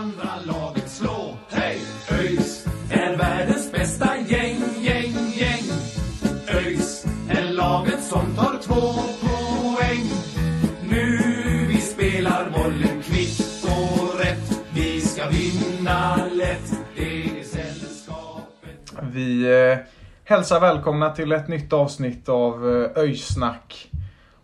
[0.00, 1.36] andra laget slå.
[1.48, 1.78] Hej!
[2.10, 5.64] ÖIS är världens bästa gäng, gäng, gäng.
[6.48, 8.80] ÖIS är laget som tar två
[9.20, 10.04] poäng.
[10.90, 11.18] Nu
[11.68, 14.60] vi spelar bollen kvitt och rätt.
[14.74, 16.72] Vi ska vinna lätt.
[16.96, 18.92] Det är sällskapet.
[19.12, 19.78] Vi eh,
[20.24, 23.90] hälsar välkomna till ett nytt avsnitt av eh, Öjsnack.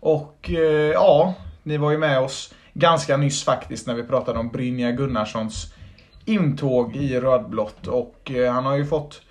[0.00, 4.48] Och eh, ja, ni var ju med oss ganska nyss faktiskt när vi pratade om
[4.48, 5.74] Brynja Gunnarssons
[6.24, 7.86] intåg i rödblått.
[7.86, 9.22] Och eh, han har ju fått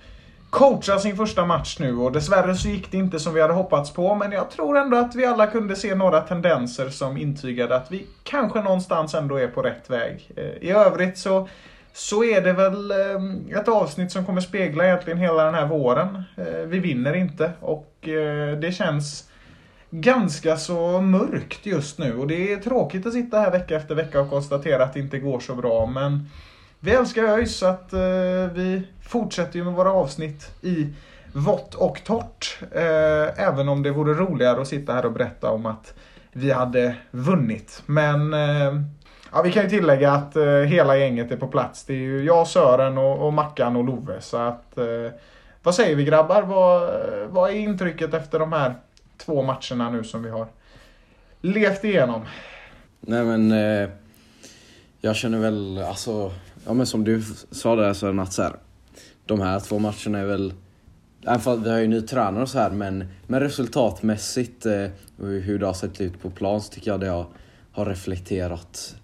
[0.50, 3.94] coacha sin första match nu och dessvärre så gick det inte som vi hade hoppats
[3.94, 4.16] på.
[4.16, 8.08] Men jag tror ändå att vi alla kunde se några tendenser som intygade att vi
[8.24, 10.32] kanske någonstans ändå är på rätt väg.
[10.36, 11.48] Eh, I övrigt så
[11.94, 16.24] så är det väl eh, ett avsnitt som kommer spegla egentligen hela den här våren.
[16.68, 17.92] Vi vinner inte och
[18.62, 19.30] det känns
[20.02, 24.22] ganska så mörkt just nu och det är tråkigt att sitta här vecka efter vecka
[24.22, 26.30] och konstatera att det inte går så bra men
[26.80, 28.00] vi älskar ÖIS så att eh,
[28.54, 30.88] vi fortsätter ju med våra avsnitt i
[31.34, 32.58] vått och torrt.
[32.72, 35.94] Eh, även om det vore roligare att sitta här och berätta om att
[36.32, 37.84] vi hade vunnit.
[37.86, 38.82] Men eh,
[39.32, 41.84] ja, vi kan ju tillägga att eh, hela gänget är på plats.
[41.84, 44.22] Det är ju jag, Sören och, och Mackan och Love.
[44.22, 45.12] Så att, eh,
[45.64, 46.42] vad säger vi grabbar?
[46.42, 48.76] Vad, eh, vad är intrycket efter de här
[49.18, 50.48] två matcherna nu som vi har
[51.42, 52.22] levt igenom?
[53.02, 53.90] Nej men, eh,
[55.02, 56.32] jag känner väl, alltså,
[56.66, 57.22] ja men som du
[57.52, 58.56] sa där Sören att så här,
[59.26, 60.54] de här två matcherna är väl,
[61.24, 64.88] även fast vi har ju ny tränare och så här, men, men resultatmässigt eh,
[65.18, 67.26] hur det har sett ut på plan så tycker jag det har,
[67.72, 68.96] har reflekterat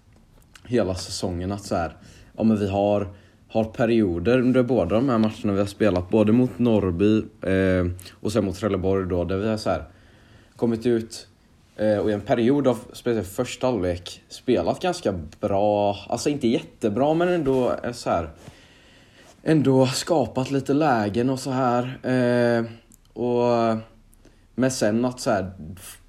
[0.64, 1.96] hela säsongen att så här,
[2.36, 3.08] ja men vi har,
[3.48, 8.32] har perioder under båda de här matcherna vi har spelat, både mot Norrby eh, och
[8.32, 9.84] sen mot Trelleborg då, där vi har så här,
[10.62, 11.26] kommit ut
[11.76, 17.14] eh, och i en period av speciellt första halvlek spelat ganska bra, alltså inte jättebra
[17.14, 18.30] men ändå eh, så här
[19.42, 22.06] ändå skapat lite lägen och så här.
[22.06, 22.64] Eh,
[23.12, 23.76] och
[24.54, 25.52] men sen att så här,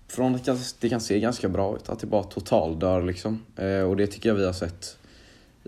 [0.07, 3.45] från att det kan se ganska bra ut, att det bara totaldör liksom.
[3.55, 4.97] Eh, och det tycker jag vi har sett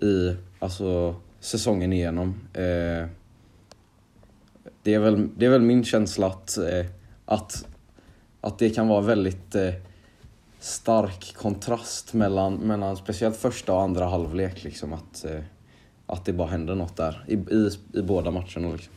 [0.02, 2.30] i alltså, säsongen igenom.
[2.54, 3.08] Eh,
[4.84, 6.86] det, är väl, det är väl min känsla att, eh,
[7.26, 7.68] att,
[8.46, 9.74] att det kan vara väldigt eh,
[10.60, 14.64] stark kontrast mellan, mellan speciellt första och andra halvlek.
[14.64, 15.40] Liksom, att, eh,
[16.06, 18.72] att det bara händer något där i, i, i båda matcherna.
[18.72, 18.94] Liksom.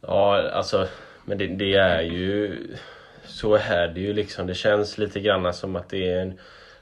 [0.00, 0.88] Ja, alltså,
[1.24, 2.58] men det, det är ju...
[3.26, 4.46] Så är det ju liksom.
[4.46, 6.38] Det känns lite grann som att det är en,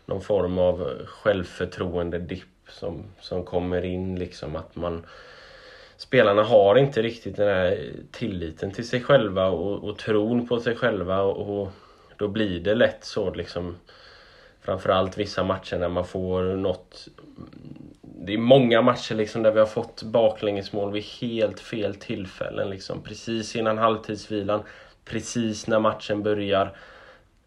[0.06, 4.56] någon form av självförtroende-dipp som, som kommer in liksom.
[4.56, 5.06] Att man...
[6.12, 10.76] Spelarna har inte riktigt den här tilliten till sig själva och, och tron på sig
[10.76, 11.72] själva och, och
[12.16, 13.76] då blir det lätt så liksom
[14.60, 17.08] Framförallt vissa matcher när man får något
[18.00, 23.02] Det är många matcher liksom där vi har fått baklängesmål vid helt fel tillfällen liksom.
[23.02, 24.62] Precis innan halvtidsvilan
[25.04, 26.76] Precis när matchen börjar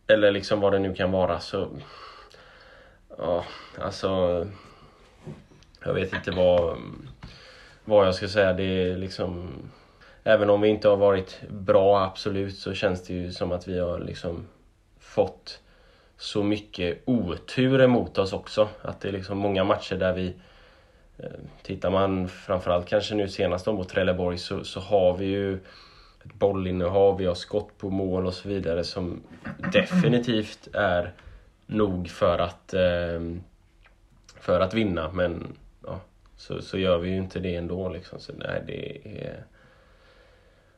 [0.07, 1.67] Eller liksom vad det nu kan vara så
[3.17, 3.45] Ja,
[3.79, 4.47] alltså
[5.85, 6.77] Jag vet inte vad
[7.85, 8.53] vad jag ska säga.
[8.53, 9.49] Det är liksom
[10.27, 13.79] Även om vi inte har varit bra absolut så känns det ju som att vi
[13.79, 14.47] har liksom
[14.99, 15.59] fått
[16.17, 18.67] så mycket otur emot oss också.
[18.81, 20.33] Att det är liksom många matcher där vi
[21.17, 21.29] eh,
[21.61, 25.53] Tittar man framförallt kanske nu senast mot Trelleborg så, så har vi ju
[26.25, 29.21] ett bollinnehav, vi har skott på mål och så vidare som
[29.73, 31.13] definitivt är
[31.65, 33.21] nog för att eh,
[34.39, 35.57] för att vinna men
[36.37, 38.19] så, så gör vi ju inte det ändå liksom.
[38.19, 39.45] Så nej, det är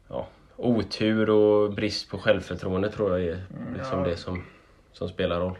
[0.07, 3.43] ja, otur och brist på självförtroende tror jag är
[3.77, 4.43] liksom det som,
[4.91, 5.57] som spelar roll.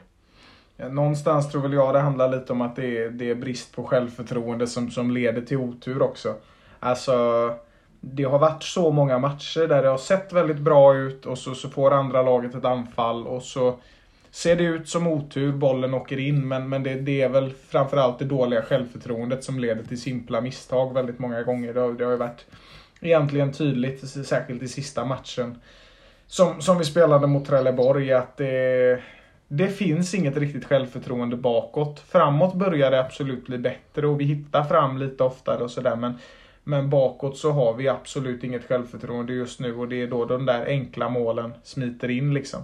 [0.78, 3.76] Ja, någonstans tror väl jag det handlar lite om att det är, det är brist
[3.76, 6.36] på självförtroende som, som leder till otur också.
[6.80, 7.54] Alltså,
[8.02, 11.56] det har varit så många matcher där det har sett väldigt bra ut och så,
[11.56, 13.80] så får andra laget ett anfall och så
[14.38, 18.20] ser det ut som otur, bollen åker in men, men det, det är väl framförallt
[18.20, 21.74] det dåliga självförtroendet som leder till simpla misstag väldigt många gånger.
[21.74, 22.46] Det har, det har ju varit
[23.02, 25.60] egentligen tydligt, särskilt i sista matchen
[26.28, 29.02] som, som vi spelade mot Trelleborg, att det,
[29.48, 32.00] det finns inget riktigt självförtroende bakåt.
[32.00, 36.14] Framåt börjar det absolut bli bättre och vi hittar fram lite oftare och sådär men
[36.64, 40.46] men bakåt så har vi absolut inget självförtroende just nu och det är då de
[40.46, 42.62] där enkla målen smiter in liksom.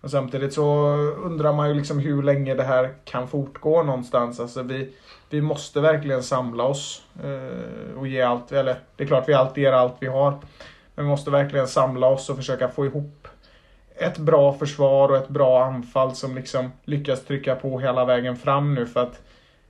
[0.00, 0.86] Och samtidigt så
[1.24, 4.40] undrar man ju liksom hur länge det här kan fortgå någonstans.
[4.40, 4.92] Alltså vi,
[5.30, 8.52] vi måste verkligen samla oss eh, och ge allt.
[8.52, 10.30] Eller det är klart vi alltid ger allt vi har.
[10.94, 13.28] Men vi måste verkligen samla oss och försöka få ihop
[13.96, 18.74] ett bra försvar och ett bra anfall som liksom lyckas trycka på hela vägen fram
[18.74, 19.20] nu för att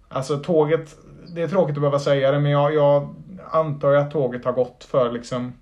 [0.09, 0.97] Alltså tåget,
[1.29, 3.15] det är tråkigt att behöva säga det men jag, jag
[3.51, 5.53] antar ju att tåget har gått för liksom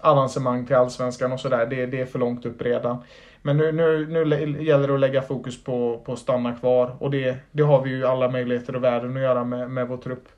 [0.00, 1.66] avancemang till Allsvenskan och sådär.
[1.66, 2.98] Det, det är för långt upp redan.
[3.46, 7.10] Men nu, nu, nu gäller det att lägga fokus på, på att stanna kvar och
[7.10, 10.28] det, det har vi ju alla möjligheter och världen att göra med, med vår trupp.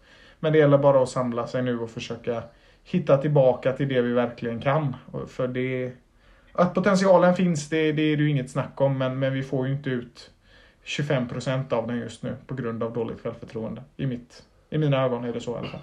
[0.41, 2.43] Men det gäller bara att samla sig nu och försöka
[2.85, 4.97] hitta tillbaka till det vi verkligen kan.
[5.29, 5.93] För det...
[6.53, 9.67] Att potentialen finns, det, det är det ju inget snack om, men, men vi får
[9.67, 10.31] ju inte ut
[10.85, 13.83] 25% av den just nu på grund av dåligt självförtroende.
[13.97, 15.81] I, mitt, I mina ögon är det så i alla fall.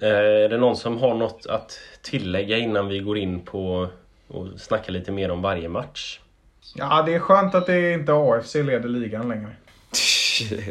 [0.00, 3.88] Eh, är det någon som har något att tillägga innan vi går in på
[4.32, 6.20] och snacka lite mer om varje match?
[6.74, 9.50] Ja, det är skönt att det inte AFC leder ligan längre.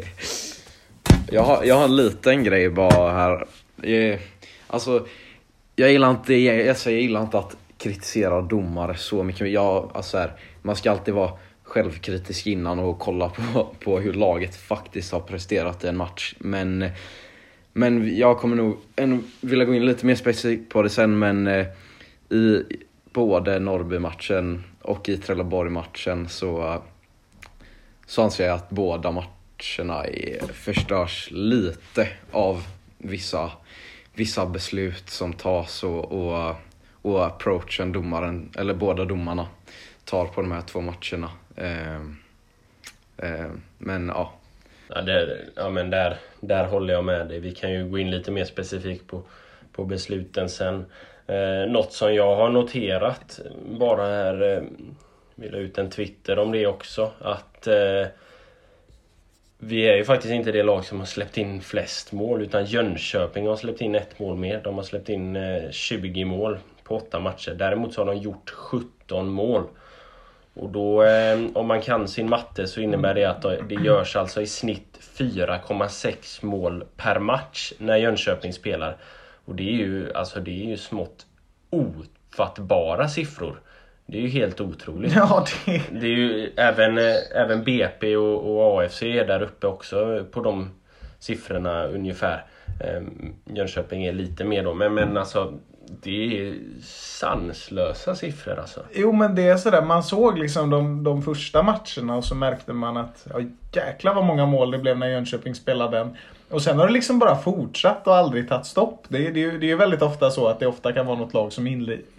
[1.30, 3.46] jag, har, jag har en liten grej bara här.
[3.76, 4.20] Jag,
[4.66, 5.06] alltså,
[5.76, 9.50] jag gillar inte, jag, alltså, jag gillar inte att kritisera domare så mycket.
[9.50, 10.32] Jag, alltså här,
[10.62, 11.32] man ska alltid vara
[11.62, 16.34] självkritisk innan och kolla på, på hur laget faktiskt har presterat i en match.
[16.38, 16.90] Men
[17.72, 21.46] men jag kommer nog ännu vilja gå in lite mer specifikt på det sen men
[21.46, 21.66] eh,
[22.30, 22.64] i
[23.12, 26.82] både Norrby-matchen och i Trelleborg-matchen så,
[28.06, 32.62] så anser jag att båda matcherna är, förstörs lite av
[32.98, 33.52] vissa,
[34.14, 36.54] vissa beslut som tas och, och,
[37.02, 39.46] och approachen domaren, eller båda domarna
[40.04, 41.30] tar på de här två matcherna.
[41.56, 41.96] Eh,
[43.16, 44.32] eh, men ja,
[44.94, 47.40] Ja, det, ja men där, där håller jag med dig.
[47.40, 49.22] Vi kan ju gå in lite mer specifikt på,
[49.72, 50.84] på besluten sen.
[51.32, 53.40] Eh, något som jag har noterat
[53.78, 54.62] bara här, eh,
[55.34, 58.06] vi la ut en Twitter om det också, att eh,
[59.58, 63.46] vi är ju faktiskt inte det lag som har släppt in flest mål utan Jönköping
[63.46, 64.60] har släppt in ett mål mer.
[64.64, 67.54] De har släppt in eh, 20 mål på åtta matcher.
[67.58, 69.62] Däremot så har de gjort 17 mål.
[70.54, 74.42] Och då, eh, om man kan sin matte så innebär det att det görs alltså
[74.42, 78.96] i snitt 4,6 mål per match när Jönköping spelar.
[79.44, 81.26] Och det är ju, alltså det är ju smått
[81.70, 83.60] ofattbara siffror.
[84.06, 85.12] Det är ju helt otroligt.
[85.16, 85.82] Ja, det...
[86.00, 90.40] det är ju även, eh, även BP och, och AFC är där uppe också på
[90.40, 90.70] de
[91.18, 92.44] siffrorna ungefär.
[92.80, 93.02] Eh,
[93.54, 95.52] Jönköping är lite mer då, men, men alltså
[96.02, 96.54] det är
[96.84, 98.80] sanslösa siffror alltså.
[98.92, 102.72] Jo men det är sådär, man såg liksom de, de första matcherna och så märkte
[102.72, 103.40] man att ja,
[103.72, 106.16] jäklar vad många mål det blev när Jönköping spelade den.
[106.52, 109.04] Och sen har det liksom bara fortsatt och aldrig tagit stopp.
[109.08, 111.66] Det, det, det är väldigt ofta så att det ofta kan vara något lag som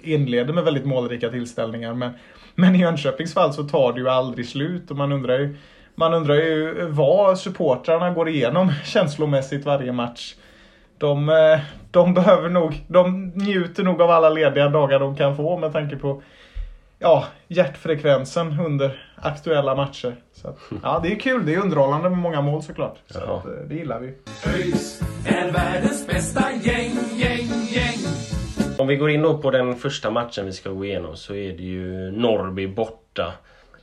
[0.04, 1.94] inleder med väldigt målrika tillställningar.
[1.94, 2.12] Men,
[2.56, 5.56] men i Jönköpings fall så tar det ju aldrig slut och man undrar ju,
[5.96, 10.36] man undrar ju vad supportrarna går igenom känslomässigt varje match
[11.04, 11.60] de, eh,
[11.92, 15.96] de behöver nog, de njuter nog av alla lediga dagar de kan få med tanke
[15.96, 16.22] på
[17.04, 20.16] ja, hjärtfrekvensen under aktuella matcher.
[20.34, 21.46] Så att, ja, det är kul.
[21.46, 22.98] Det är underhållande med många mål såklart.
[23.08, 23.38] Så ja.
[23.38, 24.08] att, eh, det gillar vi.
[24.56, 27.98] ÖIS är världens bästa gäng, gäng, gäng.
[28.78, 31.54] Om vi går in då på den första matchen vi ska gå igenom så är
[31.54, 33.34] det ju Norrby borta.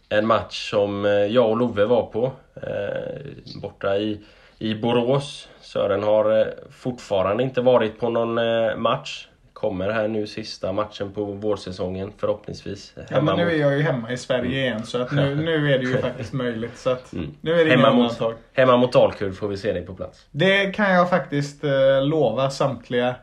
[0.09, 2.33] En match som eh, jag och Love var på.
[2.55, 4.21] Eh, borta i,
[4.59, 5.49] i Borås.
[5.61, 8.35] Sören har fortfarande inte varit på någon
[8.83, 9.27] match.
[9.61, 12.95] Kommer här nu sista matchen på vårsäsongen förhoppningsvis.
[13.09, 15.79] Ja, men nu är jag ju hemma i Sverige igen så att nu, nu är
[15.79, 16.79] det ju faktiskt möjligt.
[16.79, 17.35] Så att mm.
[17.41, 18.21] nu är det hemma mot,
[18.53, 20.27] hemma mot Dalkurd får vi se dig på plats.
[20.31, 23.15] Det kan jag faktiskt eh, lova samtliga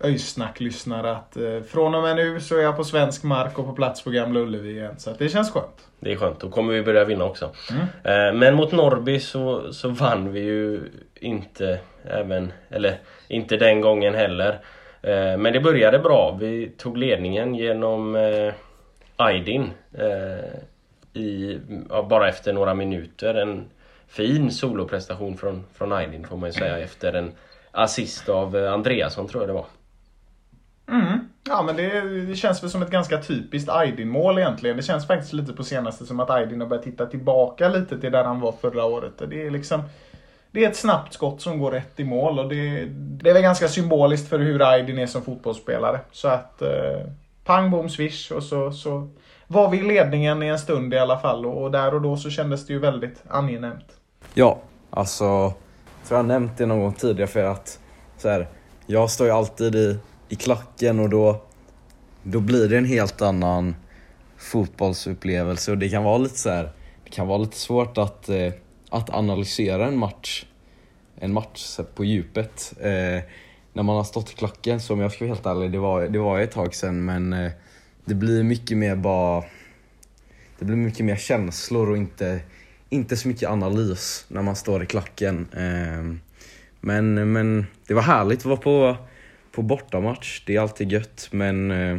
[0.00, 3.72] Öjsnack-lyssnare att eh, från och med nu så är jag på svensk mark och på
[3.72, 4.94] plats på Gamla Ullevi igen.
[4.98, 5.88] Så det känns skönt.
[6.00, 7.50] Det är skönt, då kommer vi börja vinna också.
[7.70, 7.82] Mm.
[7.82, 10.80] Eh, men mot Norrby så, så vann vi ju
[11.14, 14.58] inte även, eller inte den gången heller.
[15.02, 16.36] Eh, men det började bra.
[16.40, 18.54] Vi tog ledningen genom eh,
[19.16, 21.58] Aydin eh, i,
[22.08, 23.34] bara efter några minuter.
[23.34, 23.64] En
[24.08, 27.32] fin soloprestation från, från Aydin får man ju säga efter en
[27.70, 29.66] assist av Andreasson tror jag det var.
[30.90, 31.28] Mm.
[31.46, 34.76] Ja men det, det, känns väl som ett ganska typiskt Aydin-mål egentligen.
[34.76, 38.12] Det känns faktiskt lite på senaste som att Aydin har börjat titta tillbaka lite till
[38.12, 39.12] där han var förra året.
[39.28, 39.82] Det är liksom
[40.52, 43.42] det är ett snabbt skott som går rätt i mål och det, det är väl
[43.42, 46.00] ganska symboliskt för hur Aydin är som fotbollsspelare.
[46.12, 47.06] Så att eh,
[47.44, 49.08] pang bom swish och så, så
[49.46, 52.30] var vi i ledningen i en stund i alla fall och där och då så
[52.30, 53.86] kändes det ju väldigt angenämt.
[54.34, 54.58] Ja,
[54.90, 57.78] alltså, jag tror jag nämnt det någon gång tidigare för att
[58.18, 58.48] så här,
[58.86, 61.42] jag står ju alltid i, i klacken och då,
[62.22, 63.76] då blir det en helt annan
[64.38, 66.70] fotbollsupplevelse och det kan vara lite så här,
[67.04, 68.52] det kan vara lite svårt att, eh,
[68.90, 70.44] att analysera en match,
[71.16, 72.74] en match på djupet.
[72.80, 73.22] Eh,
[73.72, 76.08] när man har stått i klacken, så om jag ska vara helt ärlig, det var,
[76.08, 77.52] det var ett tag sedan men eh,
[78.04, 79.44] det blir mycket mer bara,
[80.58, 82.40] det blir mycket mer känslor och inte,
[82.88, 85.48] inte så mycket analys när man står i klacken.
[85.52, 86.14] Eh,
[86.80, 88.96] men, men det var härligt att vara på,
[89.52, 91.98] på bortamatch, det är alltid gött men eh,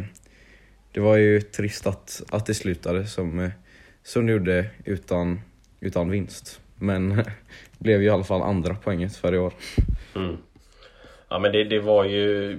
[0.92, 3.50] det var ju trist att, att det slutade som, eh,
[4.02, 5.40] som det gjorde utan,
[5.80, 6.61] utan vinst.
[6.82, 7.24] Men det
[7.78, 9.52] blev ju i alla fall andra poänget för i år.
[10.16, 10.36] Mm.
[11.28, 12.58] Ja men det, det var ju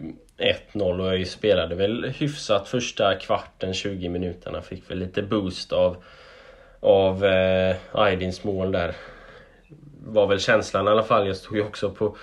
[0.74, 4.62] 1-0 och jag spelade väl hyfsat första kvarten, 20 minuterna.
[4.62, 6.04] Fick väl lite boost av,
[6.80, 8.96] av eh, Aydins mål där.
[10.06, 11.28] Var väl känslan i alla fall.
[11.28, 12.18] Jag stod ju också på,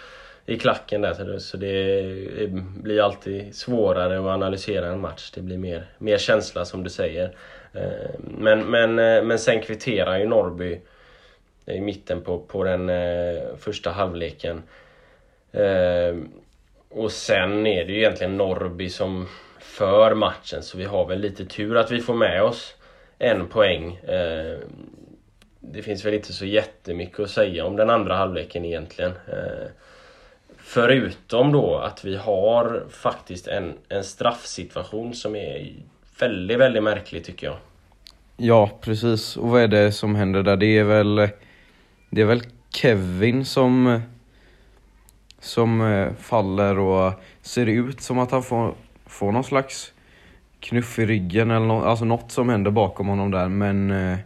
[0.46, 2.50] i klacken där så det
[2.82, 5.30] blir alltid svårare att analysera en match.
[5.34, 7.36] Det blir mer, mer känsla som du säger.
[7.72, 10.80] Eh, men, men, eh, men sen kvitterar ju Norrby
[11.72, 14.62] i mitten på, på den eh, första halvleken.
[15.52, 16.16] Eh,
[16.88, 21.44] och sen är det ju egentligen Norrby som för matchen så vi har väl lite
[21.44, 22.74] tur att vi får med oss
[23.18, 23.96] en poäng.
[23.96, 24.58] Eh,
[25.60, 29.10] det finns väl inte så jättemycket att säga om den andra halvleken egentligen.
[29.10, 29.68] Eh,
[30.56, 35.72] förutom då att vi har faktiskt en, en straffsituation som är
[36.20, 37.56] väldigt, väldigt märklig tycker jag.
[38.36, 39.36] Ja, precis.
[39.36, 40.56] Och vad är det som händer där?
[40.56, 41.28] Det är väl,
[42.10, 44.00] det är väl Kevin som
[45.40, 47.12] som eh, faller och
[47.42, 48.74] ser ut som att han får,
[49.06, 49.92] får någon slags
[50.60, 53.48] knuff i ryggen eller något, alltså något som händer bakom honom där.
[53.48, 54.18] Men, eh,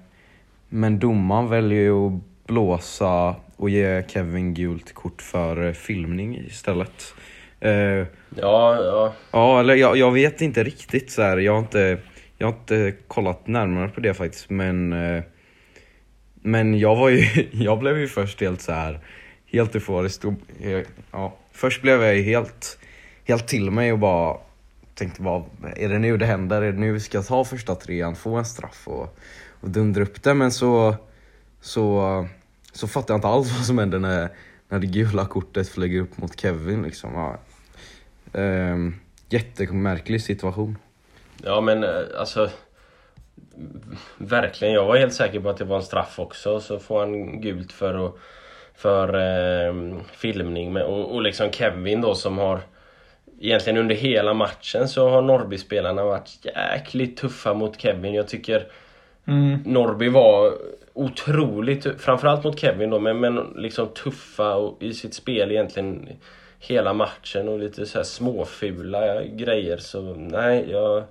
[0.68, 2.12] men domaren väljer ju att
[2.46, 7.14] blåsa och ge Kevin gult kort för eh, filmning istället.
[7.60, 9.14] ja, ja.
[9.30, 11.36] Ja, eller jag, jag vet inte riktigt så här.
[11.36, 11.98] Jag har inte,
[12.38, 14.92] jag har inte kollat närmare på det faktiskt, men
[16.46, 19.00] men jag var ju, jag blev ju först helt så här
[19.46, 20.24] helt euforisk.
[20.60, 22.78] Eh, ja, först blev jag helt,
[23.24, 24.36] helt till mig och bara
[24.94, 25.44] tänkte vad,
[25.76, 26.62] är det nu det händer?
[26.62, 29.18] Är det nu vi ska ta första trean, få en straff och,
[29.60, 30.34] och dundra upp det?
[30.34, 30.96] Men så,
[31.60, 32.26] så,
[32.72, 34.28] så fattade jag inte alls vad som hände när,
[34.68, 37.14] när det gula kortet flyger upp mot Kevin liksom.
[37.14, 37.38] Ja.
[38.40, 38.94] Ehm,
[39.28, 40.78] jättemärklig situation.
[41.42, 42.50] Ja men eh, alltså
[44.18, 46.60] Verkligen, jag var helt säker på att det var en straff också.
[46.60, 48.14] Så får han gult för att
[48.76, 50.72] för eh, filmning.
[50.72, 52.60] Med, och, och liksom Kevin då som har
[53.40, 58.14] Egentligen under hela matchen så har Norrby-spelarna varit jäkligt tuffa mot Kevin.
[58.14, 58.66] Jag tycker
[59.26, 59.58] mm.
[59.64, 60.52] Norrby var
[60.92, 66.08] otroligt, framförallt mot Kevin då, men, men liksom tuffa och, i sitt spel egentligen
[66.58, 69.76] hela matchen och lite så här småfula grejer.
[69.76, 71.04] Så nej, jag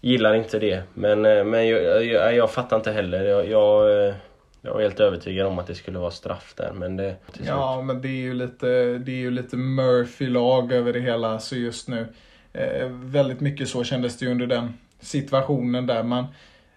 [0.00, 0.82] gillar inte det.
[0.94, 3.24] Men, eh, men jag, jag, jag fattar inte heller.
[3.24, 4.14] Jag, jag,
[4.62, 7.16] jag var helt övertygad om att det skulle vara straff där, men det...
[7.46, 8.66] Ja, men det är ju lite,
[8.98, 12.06] det är ju lite Murphy-lag över det hela så just nu.
[12.52, 16.02] Eh, väldigt mycket så kändes det ju under den situationen där.
[16.02, 16.26] Man,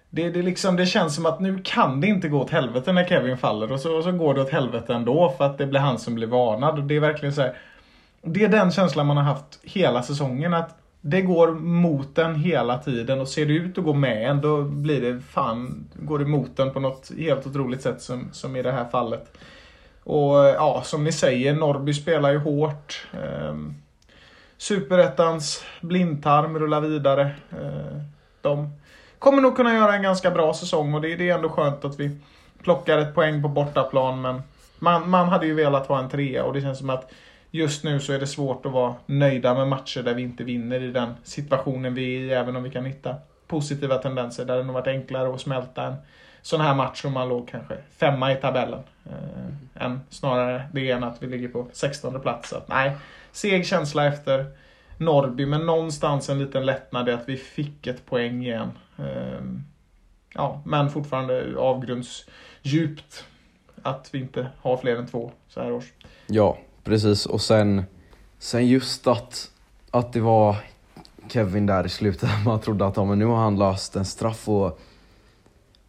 [0.09, 3.05] det, det, liksom, det känns som att nu kan det inte gå åt helvete när
[3.05, 5.79] Kevin faller och så, och så går det åt helvete ändå för att det blir
[5.79, 6.79] han som blir varnad.
[6.79, 7.57] Och det är verkligen så här,
[8.21, 10.53] Det är den känslan man har haft hela säsongen.
[10.53, 14.41] att det går mot den hela tiden och ser det ut att gå med en
[14.41, 18.55] då blir det fan, går det mot den på något helt otroligt sätt som, som
[18.55, 19.37] i det här fallet.
[20.03, 23.07] Och ja, som ni säger, Norrby spelar ju hårt.
[23.13, 23.55] Eh,
[24.57, 27.31] Superettans blindtarm rullar vidare.
[27.51, 28.01] Eh,
[28.41, 28.69] de
[29.19, 31.99] kommer nog kunna göra en ganska bra säsong och det, det är ändå skönt att
[31.99, 32.17] vi
[32.63, 34.41] plockar ett poäng på bortaplan men
[34.79, 37.11] man, man hade ju velat ha en trea och det känns som att
[37.51, 40.83] just nu så är det svårt att vara nöjda med matcher där vi inte vinner
[40.83, 43.15] i den situationen vi är i, även om vi kan hitta
[43.47, 44.45] positiva tendenser.
[44.45, 45.95] Där det nog varit enklare att smälta en
[46.41, 48.83] sån här match om man låg kanske femma i tabellen.
[49.05, 52.49] Eh, än snarare det än att vi ligger på 16 plats.
[52.49, 52.97] Så att, nej,
[53.31, 54.45] seg känsla efter
[54.97, 58.71] Norrby, men någonstans en liten lättnad i att vi fick ett poäng igen.
[58.97, 59.41] Eh,
[60.33, 63.25] ja, men fortfarande avgrundsdjupt
[63.81, 65.93] att vi inte har fler än två så här års.
[66.27, 67.83] Ja, Precis, och sen,
[68.39, 69.51] sen just att,
[69.91, 70.55] att det var
[71.27, 74.49] Kevin där i slutet, man trodde att ja, men nu har han löst en straff
[74.49, 74.79] och,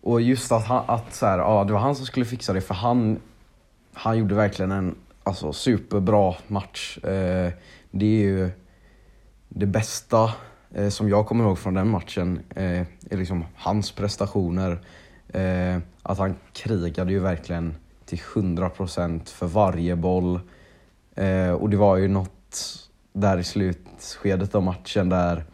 [0.00, 2.61] och just att, han, att så här, ja, det var han som skulle fixa det
[2.61, 3.20] för han,
[3.92, 6.99] han gjorde verkligen en alltså, superbra match.
[6.99, 7.52] Eh,
[7.90, 8.50] det är ju
[9.49, 10.32] det bästa
[10.75, 12.80] eh, som jag kommer ihåg från den matchen eh,
[13.11, 14.80] är liksom hans prestationer.
[15.28, 20.40] Eh, att han krigade ju verkligen till 100% för varje boll.
[21.14, 25.45] Eh, och det var ju något där i slutskedet av matchen där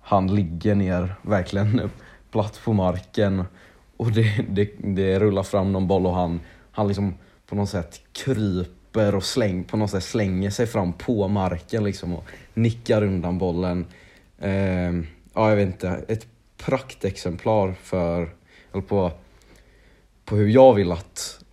[0.00, 1.90] han ligger ner verkligen
[2.30, 3.44] platt på marken
[3.96, 6.40] och det, det, det rullar fram någon boll och han,
[6.70, 7.14] han liksom
[7.46, 12.14] på något sätt kryper och släng, på något sätt slänger sig fram på marken liksom
[12.14, 13.86] och nickar undan bollen.
[14.38, 14.92] Eh,
[15.34, 16.04] ja, jag vet inte.
[16.08, 16.26] Ett
[16.56, 18.34] praktexemplar för,
[18.72, 19.12] eller på,
[20.24, 21.44] på hur jag vill att,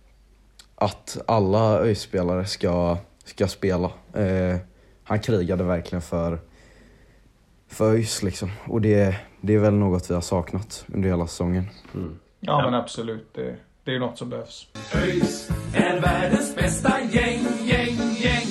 [0.74, 3.90] att alla ÖIS-spelare ska, ska spela.
[4.14, 4.56] Eh,
[5.04, 6.38] han krigade verkligen för,
[7.68, 8.50] för ÖIS liksom.
[8.66, 11.68] Och det, det är väl något vi har saknat under hela säsongen.
[11.94, 12.18] Mm.
[12.40, 13.34] Ja, men absolut.
[13.34, 14.68] Det, det är något som behövs.
[14.94, 18.46] ÖIS är världens bästa gäng, gäng, gäng.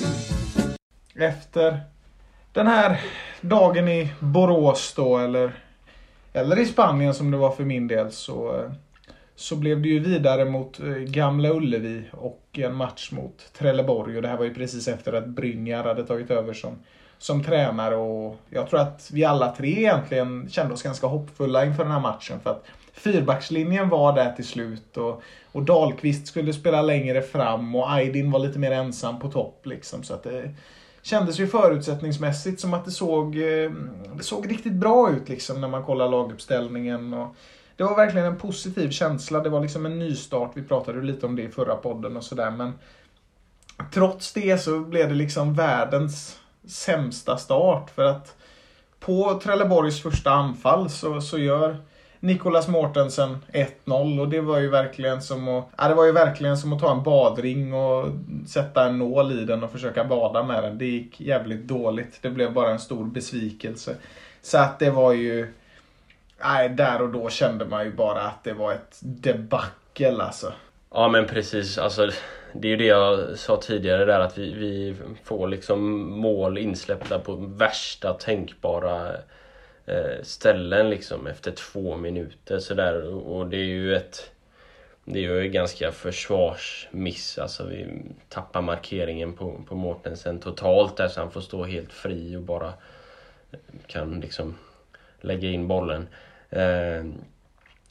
[1.14, 1.80] Efter
[2.52, 3.00] den här
[3.40, 5.64] dagen i Borås då, eller,
[6.32, 8.72] eller i Spanien som det var för min del, så, eh,
[9.36, 14.16] så blev det ju vidare mot eh, Gamla Ullevi och en match mot Trelleborg.
[14.16, 16.78] Och det här var ju precis efter att Brynjar hade tagit över som,
[17.18, 17.96] som tränare.
[17.96, 22.00] Och jag tror att vi alla tre egentligen kände oss ganska hoppfulla inför den här
[22.00, 22.40] matchen.
[22.40, 27.92] För att fyrbackslinjen var där till slut och, och Dahlqvist skulle spela längre fram och
[27.92, 29.66] Aydin var lite mer ensam på topp.
[29.66, 30.50] Liksom, så att det
[31.02, 33.70] kändes ju förutsättningsmässigt som att det såg, eh,
[34.16, 37.14] det såg riktigt bra ut liksom, när man kollar laguppställningen.
[37.14, 37.34] Och
[37.76, 39.40] det var verkligen en positiv känsla.
[39.40, 40.50] Det var liksom en nystart.
[40.54, 42.50] Vi pratade lite om det i förra podden och sådär.
[42.50, 42.72] Men
[43.92, 47.90] trots det så blev det liksom världens sämsta start.
[47.90, 48.36] För att
[49.00, 51.76] på Trelleborgs första anfall så, så gör
[52.20, 56.58] Nicolas Mortensen 1-0 och det var ju verkligen som att, ja, det var ju verkligen
[56.58, 58.08] som att ta en badring och
[58.46, 60.78] sätta en nål i den och försöka bada med den.
[60.78, 62.18] Det gick jävligt dåligt.
[62.22, 63.96] Det blev bara en stor besvikelse.
[64.42, 65.52] Så att det var ju,
[66.42, 70.52] nej, där och då kände man ju bara att det var ett debacle alltså.
[70.90, 72.10] Ja men precis, alltså
[72.52, 77.18] det är ju det jag sa tidigare där att vi, vi får liksom mål insläppta
[77.18, 79.14] på värsta tänkbara
[79.86, 84.30] eh, ställen liksom efter två minuter sådär och det är ju ett
[85.08, 91.20] det är ju ganska försvarsmiss, alltså vi tappar markeringen på, på Mortensen totalt där så
[91.20, 92.68] han får stå helt fri och bara
[93.50, 94.54] eh, kan liksom
[95.20, 96.08] lägga in bollen.
[96.50, 97.14] Ehm,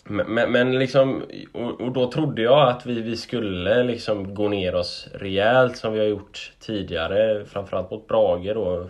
[0.04, 4.76] men, men liksom, och, och, då trodde jag att vi, vi skulle liksom gå ner
[4.76, 8.89] oss rejält som vi har gjort tidigare, framförallt mot Brage då.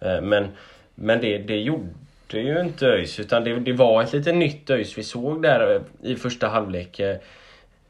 [0.00, 0.48] Ehm, men,
[0.94, 1.90] men det, det gjorde
[2.30, 6.16] ju inte ÖIS, utan det, det var ett lite nytt ÖIS vi såg där i
[6.16, 7.00] första halvlek.
[7.00, 7.16] Eh,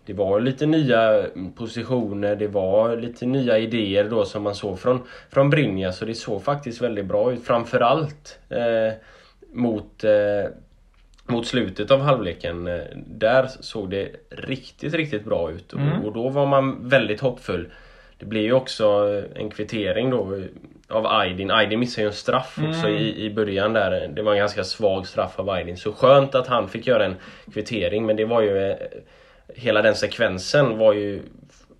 [0.06, 1.24] det var lite nya
[1.56, 6.14] positioner, det var lite nya idéer då som man såg från, från Brynja, så det
[6.14, 7.44] såg faktiskt väldigt bra ut.
[7.44, 8.94] Framförallt eh,
[9.52, 10.50] mot eh,
[11.26, 15.72] mot slutet av halvleken, eh, där såg det riktigt, riktigt bra ut.
[15.72, 16.04] Mm.
[16.04, 17.68] Och, då var man väldigt hoppfull.
[18.18, 18.84] Det blev ju också
[19.34, 20.42] en kvittering då
[20.88, 21.50] av Aydin.
[21.50, 22.94] Aydin missade ju en straff också mm.
[22.94, 24.08] i, i början där.
[24.08, 25.76] Det var en ganska svag straff av Aydin.
[25.76, 27.16] Så skönt att han fick göra en
[27.54, 28.70] kvittering men det var ju...
[28.70, 28.76] Eh,
[29.54, 31.22] hela den sekvensen var ju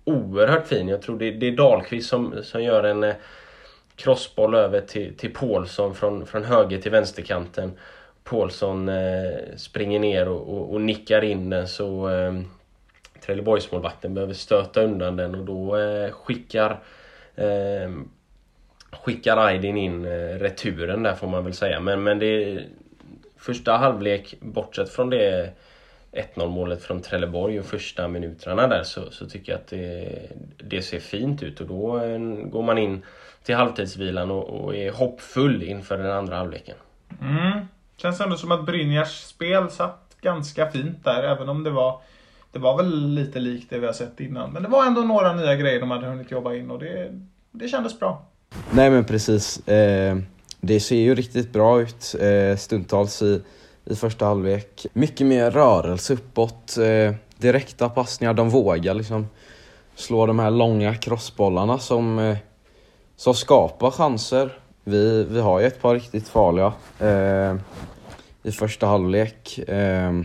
[0.03, 0.87] oerhört fin.
[0.87, 3.15] Jag tror det, det är Dahlqvist som, som gör en eh,
[3.95, 7.71] crossboll över till, till Paulsson från, från höger till vänsterkanten.
[8.29, 12.41] Paulsson eh, springer ner och, och, och, nickar in den så eh,
[13.25, 16.79] Trelleborgsmålvakten behöver stöta undan den och då eh, skickar
[17.35, 17.91] eh,
[18.91, 21.79] skickar Aydin in eh, returen där får man väl säga.
[21.79, 22.63] Men, men det
[23.37, 25.53] första halvlek, bortsett från det
[26.11, 30.19] 1-0 målet från Trelleborg och första minuterna där så, så tycker jag att det,
[30.57, 33.01] det ser fint ut och då eh, går man in
[33.43, 36.75] till halvtidsvilan och, och är hoppfull inför den andra halvleken.
[37.21, 37.67] Mm.
[37.97, 42.01] Känns ändå som att Brynjars spel satt ganska fint där, även om det var
[42.51, 44.51] det var väl lite likt det vi har sett innan.
[44.51, 47.67] Men det var ändå några nya grejer de hade hunnit jobba in och det, det
[47.67, 48.25] kändes bra.
[48.71, 49.67] Nej men precis.
[49.67, 50.17] Eh,
[50.61, 53.41] det ser ju riktigt bra ut eh, stundtals i,
[53.85, 54.85] i första halvlek.
[54.93, 59.27] Mycket mer rörelse uppåt, eh, direkta passningar, de vågar liksom
[59.95, 62.37] slå de här långa crossbollarna som, eh,
[63.15, 64.59] som skapar chanser.
[64.87, 67.55] Vi, vi har ju ett par riktigt farliga eh,
[68.43, 69.59] i första halvlek.
[69.67, 70.21] Eh,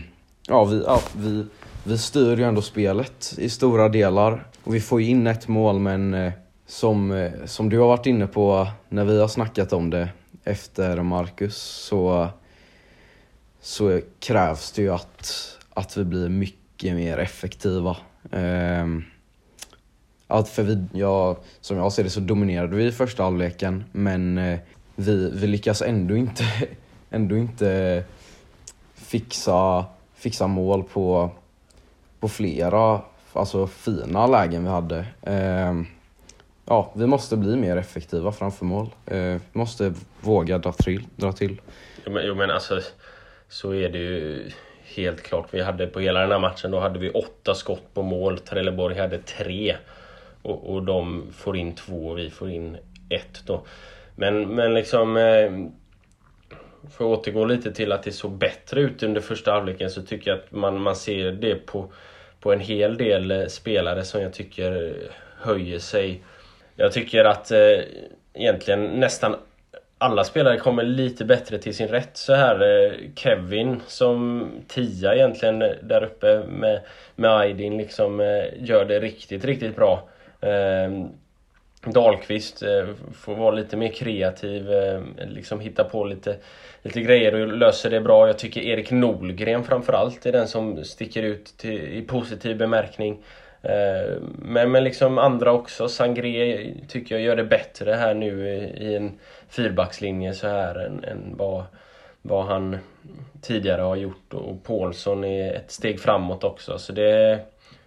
[0.47, 1.45] ja, vi, ja, vi,
[1.83, 5.79] vi styr ju ändå spelet i stora delar och vi får ju in ett mål
[5.79, 6.33] men eh,
[6.67, 10.09] som, eh, som du har varit inne på när vi har snackat om det
[10.43, 12.27] efter Marcus så,
[13.61, 17.97] så krävs det ju att, att vi blir mycket mer effektiva.
[18.31, 18.87] Eh,
[20.33, 24.37] att för vi, ja, som jag ser det så dominerade vi i första halvleken men
[24.37, 24.59] eh,
[24.95, 26.43] vi, vi lyckas ändå inte
[27.09, 28.03] ändå inte
[28.93, 31.31] fixa, fixa mål på,
[32.19, 33.01] på flera
[33.33, 35.05] alltså fina lägen vi hade.
[35.21, 35.85] Ehm,
[36.65, 38.89] ja, vi måste bli mer effektiva framför mål.
[39.05, 41.07] Ehm, vi måste våga dra till.
[41.15, 41.61] Dra till.
[42.05, 42.79] Jo men, jo, men alltså,
[43.49, 44.51] så är det ju
[44.95, 45.47] helt klart.
[45.51, 48.39] Vi hade på hela den här matchen då hade vi åtta skott på mål.
[48.39, 49.75] Trelleborg hade tre.
[50.43, 52.77] Och, och de får in två och vi får in
[53.09, 53.65] ett då.
[54.15, 55.17] Men, men liksom...
[55.17, 55.51] Eh,
[56.91, 60.31] för att återgå lite till att det såg bättre ut under första halvleken så tycker
[60.31, 61.91] jag att man, man ser det på,
[62.39, 64.95] på en hel del eh, spelare som jag tycker
[65.37, 66.23] höjer sig.
[66.75, 67.79] Jag tycker att eh,
[68.33, 69.35] egentligen nästan
[70.03, 72.85] alla spelare kommer lite bättre till sin rätt så här.
[72.85, 76.81] Eh, Kevin som tia egentligen eh, där uppe med,
[77.15, 80.09] med Aydin liksom eh, gör det riktigt, riktigt bra.
[80.43, 81.09] Ehm, eh,
[81.91, 82.63] Dahlqvist
[83.13, 86.35] får vara lite mer kreativ, eh, liksom hitta på lite,
[86.81, 88.27] lite grejer och löser det bra.
[88.27, 93.23] Jag tycker Erik Nolgren framförallt är den som sticker ut till, i positiv bemärkning.
[93.61, 95.87] Ehm, men, men liksom andra också.
[95.87, 101.37] Sangré tycker jag gör det bättre här nu i en fyrbackslinje så här än, än
[101.37, 101.63] vad,
[102.21, 102.77] vad han
[103.41, 104.33] tidigare har gjort.
[104.33, 106.77] Och Paulsson är ett steg framåt också.
[106.77, 107.39] Så det,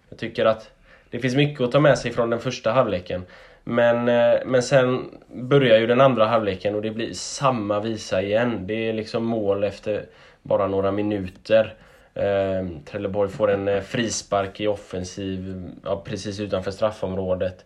[0.09, 0.69] jag tycker att
[1.09, 3.25] det finns mycket att ta med sig från den första halvleken.
[3.63, 8.67] Men, eh, men sen börjar ju den andra halvleken och det blir samma visa igen.
[8.67, 10.05] Det är liksom mål efter
[10.41, 11.73] bara några minuter.
[12.13, 17.65] Eh, Trelleborg får en eh, frispark i offensiv ja, precis utanför straffområdet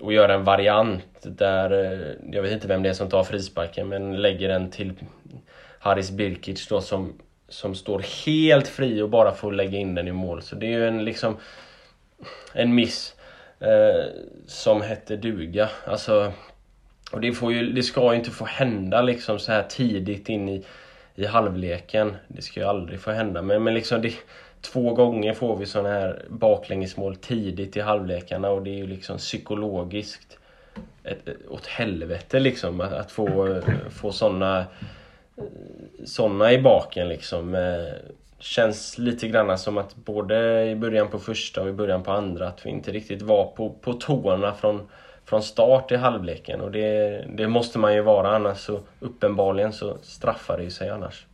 [0.00, 3.88] och gör en variant där, eh, jag vet inte vem det är som tar frisparken,
[3.88, 4.92] men lägger den till
[5.78, 7.12] Haris Birkic då som,
[7.48, 10.42] som står helt fri och bara får lägga in den i mål.
[10.42, 11.36] Så det är ju en liksom
[12.52, 13.14] en miss
[13.60, 14.10] eh,
[14.46, 15.68] som hette duga.
[15.86, 16.32] Alltså,
[17.12, 20.48] och det, får ju, det ska ju inte få hända liksom så här tidigt in
[20.48, 20.64] i,
[21.14, 22.16] i halvleken.
[22.28, 23.42] Det ska ju aldrig få hända.
[23.42, 24.14] Men, men liksom det,
[24.72, 29.18] Två gånger får vi sådana här baklängesmål tidigt i halvlekarna och det är ju liksom
[29.18, 30.38] psykologiskt
[31.02, 33.60] ett, åt helvete liksom att, att få,
[33.90, 34.64] få sådana
[36.04, 37.54] såna i baken liksom.
[37.54, 37.92] Eh,
[38.44, 42.48] Känns lite grann som att både i början på första och i början på andra
[42.48, 44.88] att vi inte riktigt var på, på tårna från,
[45.24, 49.98] från start i halvleken och det, det måste man ju vara annars så uppenbarligen så
[50.02, 51.26] straffar det sig annars.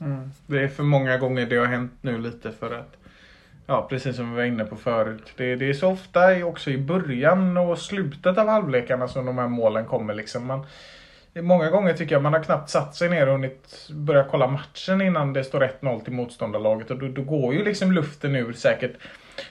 [0.00, 0.30] Mm.
[0.46, 2.96] Det är för många gånger det har hänt nu lite för att
[3.66, 5.32] Ja precis som vi var inne på förut.
[5.36, 9.48] Det, det är så ofta också i början och slutet av halvlekarna som de här
[9.48, 10.46] målen kommer liksom.
[10.46, 10.66] Man,
[11.42, 15.00] många gånger tycker jag man har knappt satt sig ner och hunnit börja kolla matchen
[15.00, 16.90] innan det står 1-0 till motståndarlaget.
[16.90, 18.92] Och då, då, går ju liksom luften ur säkert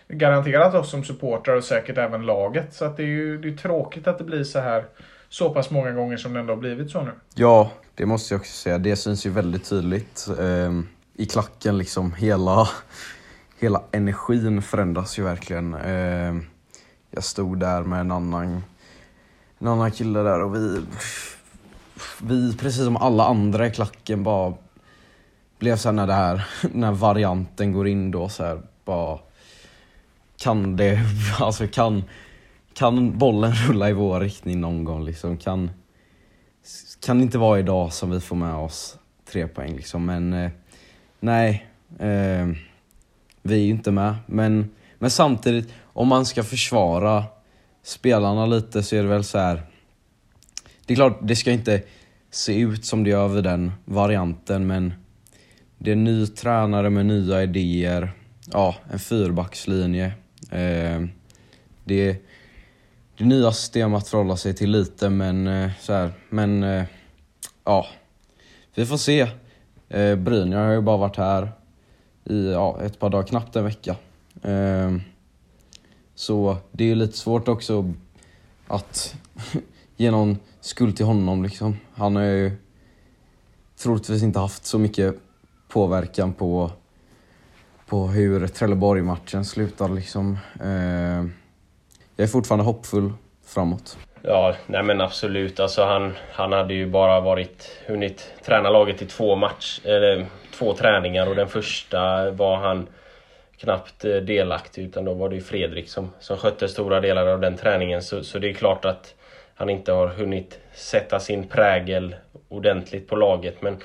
[0.08, 2.74] garanterat oss som supportrar och säkert även laget.
[2.74, 4.86] Så att det är ju det är tråkigt att det blir så här
[5.30, 7.12] så pass många gånger som det ändå har blivit så nu.
[7.36, 8.78] Ja, det måste jag också säga.
[8.78, 10.72] Det syns ju väldigt tydligt eh,
[11.14, 12.14] i klacken liksom.
[12.14, 12.70] Hela,
[13.60, 15.74] hela energin förändras ju verkligen.
[15.74, 16.36] Eh,
[17.12, 18.64] jag stod där med en annan,
[19.60, 20.82] en annan kille där och vi,
[22.22, 24.54] vi, precis som alla andra i klacken, bara
[25.60, 29.20] blev så när det här, när varianten går in då så här, bara
[30.38, 31.00] kan det,
[31.40, 32.04] alltså kan,
[32.74, 35.38] kan bollen rulla i vår riktning någon gång liksom?
[35.38, 35.72] Kan,
[37.06, 38.98] kan det inte vara idag som vi får med oss
[39.32, 40.06] tre poäng liksom.
[40.06, 40.52] Men eh,
[41.20, 41.68] nej,
[42.00, 42.48] eh,
[43.42, 44.16] vi är ju inte med.
[44.26, 47.24] Men, men samtidigt, om man ska försvara
[47.84, 49.64] spelarna lite så är det väl så här.
[50.86, 51.82] Det är klart, det ska inte
[52.32, 54.94] se ut som det gör vid den varianten, men
[55.78, 58.12] det är en ny tränare med nya idéer.
[58.52, 60.06] Ja, en fyrbackslinje.
[60.52, 61.06] Eh,
[61.84, 62.22] det
[63.18, 66.84] det nya system att förhålla sig till lite, men eh, så här, men eh,
[67.64, 67.88] ja,
[68.76, 69.28] vi får se.
[69.90, 71.52] Eh, Brynjar har ju bara varit här
[72.24, 73.96] i ja, ett par dagar, knappt en vecka.
[74.42, 74.96] Eh,
[76.16, 77.94] så det är ju lite svårt också
[78.68, 79.16] att
[79.98, 81.78] ge någon skuld till honom liksom.
[81.96, 82.52] Han har ju
[83.84, 85.16] troligtvis inte haft så mycket
[85.68, 86.72] påverkan på,
[87.88, 90.38] på hur Trelleborg-matchen slutar liksom.
[90.62, 91.26] Eh,
[92.16, 93.14] jag är fortfarande hoppfull
[93.46, 93.98] framåt.
[94.22, 95.60] Ja, nej men absolut.
[95.60, 100.74] Alltså han, han hade ju bara varit, hunnit träna laget i två match, eller två
[100.74, 102.88] träningar och den första var han
[103.58, 107.42] knappt eh, delaktig utan då var det ju Fredrik som, som skötte stora delar av
[107.42, 108.02] den träningen.
[108.04, 109.16] Så, så det är klart att
[109.56, 112.16] han inte har hunnit sätta sin prägel
[112.50, 113.62] ordentligt på laget.
[113.62, 113.78] Men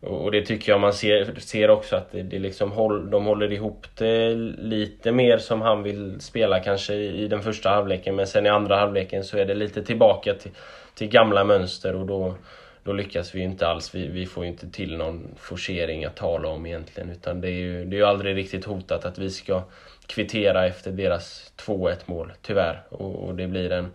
[0.00, 3.52] och det tycker jag man ser, ser också att det, det liksom håll, de håller
[3.52, 8.16] ihop det lite mer som han vill spela kanske i den första halvleken.
[8.16, 10.50] Men sen i andra halvleken så är det lite tillbaka till,
[10.94, 12.34] till gamla mönster och då,
[12.82, 13.94] då lyckas vi inte alls.
[13.94, 17.10] Vi, vi får ju inte till någon forcering att tala om egentligen.
[17.10, 19.62] Utan det är ju, det är ju aldrig riktigt hotat att vi ska
[20.06, 22.82] kvittera efter deras 2-1 mål, tyvärr.
[22.88, 23.90] Och, och, det blir en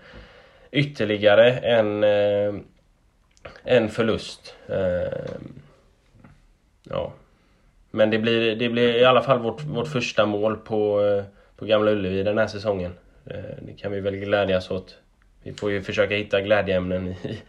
[0.73, 2.53] ytterligare en, eh,
[3.63, 4.55] en förlust.
[4.69, 5.31] Eh,
[6.83, 7.13] ja.
[7.91, 11.23] Men det blir, det blir i alla fall vårt, vårt första mål på, eh,
[11.55, 12.93] på Gamla Ullevi den här säsongen.
[13.62, 14.97] Det kan vi väl glädjas åt.
[15.43, 17.39] Vi får ju försöka hitta glädjeämnen i,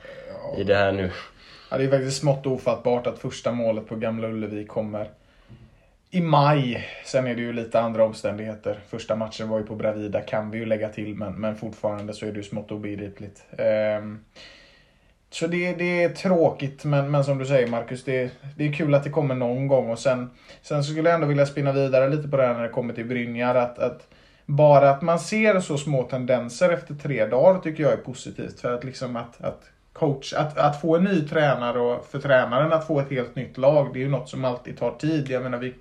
[0.59, 1.11] i det här nu.
[1.71, 5.11] Ja, det är faktiskt smått ofattbart att första målet på Gamla Ullevi kommer
[6.15, 6.89] i maj.
[7.05, 8.79] Sen är det ju lite andra omständigheter.
[8.89, 12.27] Första matchen var ju på Bravida kan vi ju lägga till men, men fortfarande så
[12.27, 13.45] är det ju smått obegripligt.
[13.99, 14.25] Um,
[15.31, 18.95] så det, det är tråkigt men, men som du säger Marcus, det, det är kul
[18.95, 20.31] att det kommer någon gång och sen,
[20.63, 23.07] sen skulle jag ändå vilja spinna vidare lite på det här när det kommer till
[23.07, 23.55] Brynjar.
[23.55, 24.09] Att, att
[24.47, 28.61] bara att man ser så små tendenser efter tre dagar tycker jag är positivt.
[28.61, 32.73] För att liksom att, att coach, att, att få en ny tränare och för tränaren
[32.73, 35.31] att få ett helt nytt lag, det är ju något som alltid tar tid.
[35.31, 35.75] Jag menar, vi,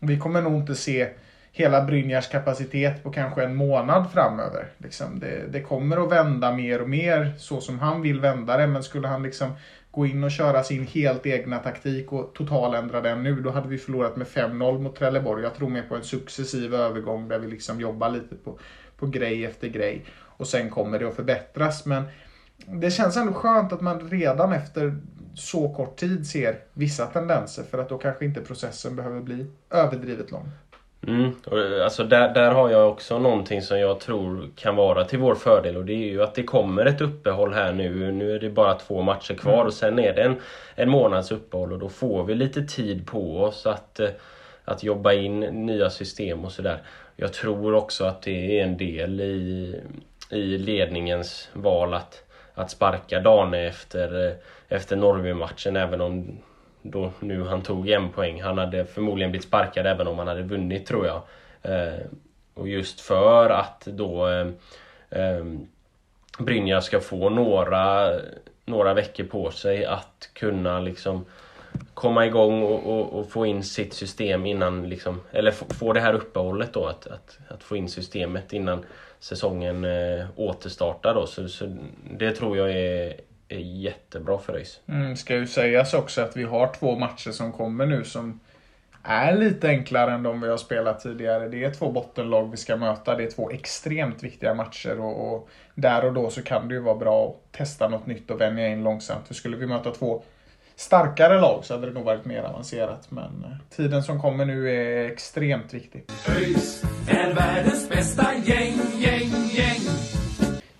[0.00, 1.08] vi kommer nog inte se
[1.52, 4.66] hela Brynjars kapacitet på kanske en månad framöver.
[4.78, 8.66] Liksom det, det, kommer att vända mer och mer så som han vill vända det.
[8.66, 9.50] Men skulle han liksom
[9.90, 13.78] gå in och köra sin helt egna taktik och totaländra den nu, då hade vi
[13.78, 15.42] förlorat med 5-0 mot Trelleborg.
[15.42, 18.58] Jag tror mer på en successiv övergång där vi liksom jobbar lite på,
[18.96, 20.04] på grej efter grej.
[20.14, 21.86] Och sen kommer det att förbättras.
[21.86, 22.04] Men
[22.56, 24.96] det känns ändå skönt att man redan efter
[25.34, 30.30] så kort tid ser vissa tendenser för att då kanske inte processen behöver bli överdrivet
[30.30, 30.48] lång.
[31.06, 31.32] Mm.
[31.82, 35.76] Alltså där, där har jag också någonting som jag tror kan vara till vår fördel
[35.76, 38.12] och det är ju att det kommer ett uppehåll här nu.
[38.12, 39.66] Nu är det bara två matcher kvar mm.
[39.66, 40.36] och sen är det en,
[40.74, 44.08] en månads uppehåll och då får vi lite tid på oss att, eh,
[44.64, 46.82] att jobba in nya system och sådär.
[47.16, 49.80] Jag tror också att det är en del i,
[50.30, 52.22] i ledningens val att,
[52.56, 54.34] att sparka Dane efter, eh,
[54.68, 56.38] efter Norrby-matchen även om
[56.82, 58.42] då nu han tog en poäng.
[58.42, 61.22] Han hade förmodligen blivit sparkad även om han hade vunnit tror jag.
[61.62, 61.98] Eh,
[62.54, 64.46] och just för att då eh,
[65.10, 65.44] eh,
[66.38, 68.12] Brynja ska få några,
[68.64, 71.24] några veckor på sig att kunna liksom
[71.94, 76.14] komma igång och, och, och, få in sitt system innan, liksom, eller få det här
[76.14, 78.84] uppehållet då, att, att, att få in systemet innan
[79.20, 81.26] säsongen eh, återstartar då.
[81.26, 81.76] Så, så
[82.10, 84.80] det tror jag är, är jättebra för ÖIS.
[84.86, 88.40] Mm, ska ju sägas också att vi har två matcher som kommer nu som
[89.02, 91.48] är lite enklare än de vi har spelat tidigare.
[91.48, 93.14] Det är två bottenlag vi ska möta.
[93.14, 96.80] Det är två extremt viktiga matcher och, och där och då så kan det ju
[96.80, 99.26] vara bra att testa något nytt och vänja in långsamt.
[99.26, 100.22] För skulle vi möta två
[100.76, 103.10] starkare lag så hade det nog varit mer avancerat.
[103.10, 106.04] Men eh, tiden som kommer nu är extremt viktig.
[106.28, 109.80] ÖIS är världens bästa gäng, gäng, gäng.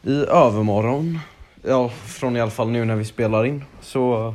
[0.02, 1.18] I övermorgon
[1.62, 4.34] ja, från i alla fall nu när vi spelar in, så,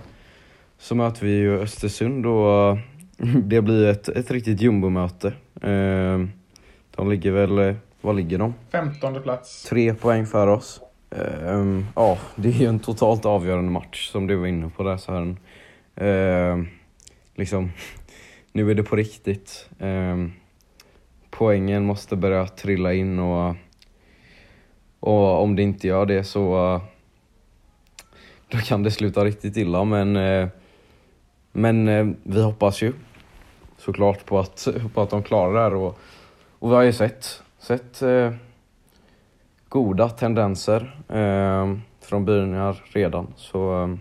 [0.77, 2.77] så möter vi ju Östersund och
[3.43, 5.27] det blir ett, ett riktigt jumbomöte.
[5.61, 6.19] Eh,
[6.95, 8.53] de ligger väl, vad ligger de?
[8.71, 9.63] Femtonde plats.
[9.63, 10.81] Tre poäng för oss.
[11.11, 14.97] Eh, ja, det är ju en totalt avgörande match som du var inne på där
[14.97, 15.39] Sören.
[16.01, 16.63] Uh,
[17.35, 17.71] liksom,
[18.51, 19.69] nu är det på riktigt.
[19.79, 20.31] Ehm,
[21.29, 23.55] poängen måste börja trilla in och,
[24.99, 26.81] och om det inte gör det så
[28.51, 30.47] då kan det sluta riktigt illa men, eh,
[31.51, 32.93] men eh, vi hoppas ju
[33.77, 35.99] såklart på att, på att de klarar det här och,
[36.59, 38.33] och vi har ju sett, sett eh,
[39.71, 43.95] goda tendenser eh, från början redan så eh,